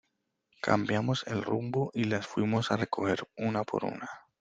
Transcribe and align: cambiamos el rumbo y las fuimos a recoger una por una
cambiamos 0.63 1.27
el 1.27 1.43
rumbo 1.43 1.91
y 1.93 2.05
las 2.05 2.25
fuimos 2.25 2.71
a 2.71 2.75
recoger 2.77 3.23
una 3.37 3.63
por 3.63 3.85
una 3.85 4.09